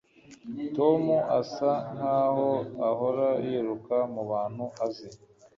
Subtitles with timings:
[0.75, 1.01] tom
[1.39, 2.49] asa nkaho
[2.89, 5.09] ahora yiruka mubantu azi